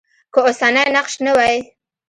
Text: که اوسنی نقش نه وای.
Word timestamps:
که 0.33 0.39
اوسنی 0.47 0.83
نقش 0.97 1.13
نه 1.25 1.31
وای. 1.37 1.57